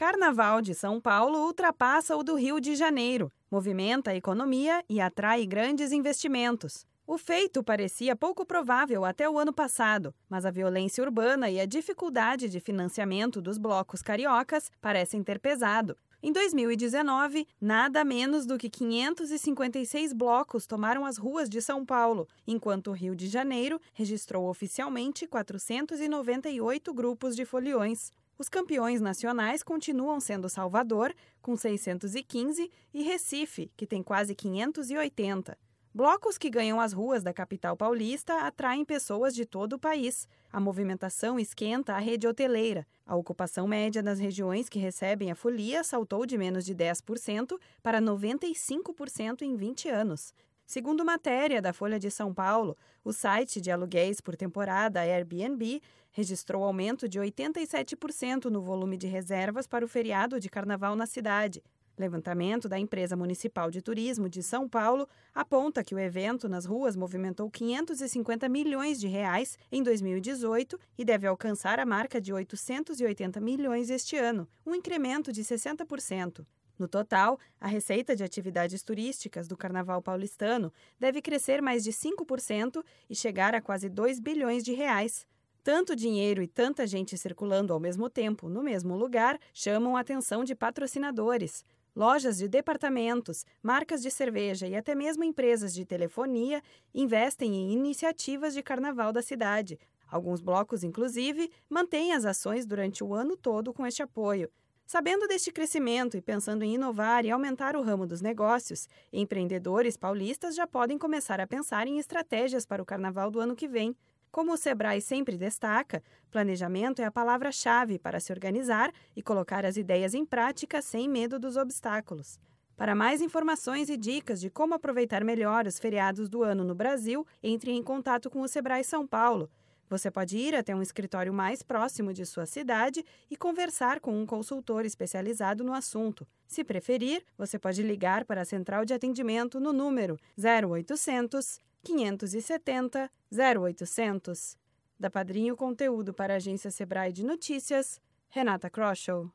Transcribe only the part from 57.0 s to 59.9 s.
de 87% no volume de reservas para o